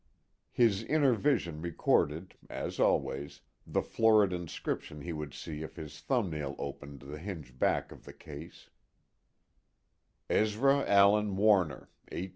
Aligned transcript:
His 0.51 0.81
inner 0.85 1.13
vision 1.13 1.61
recorded, 1.61 2.35
as 2.49 2.79
always, 2.79 3.41
the 3.67 3.83
florid 3.83 4.33
inscription 4.33 5.01
he 5.01 5.13
would 5.13 5.31
see 5.31 5.61
if 5.61 5.75
his 5.75 5.99
thumbnail 6.01 6.55
opened 6.57 7.01
the 7.01 7.19
hinged 7.19 7.59
back 7.59 7.91
of 7.91 8.05
the 8.05 8.13
case: 8.13 8.71
Ezra 10.27 10.83
Allen 10.89 11.35
Warner, 11.35 11.89
1880. 12.05 12.19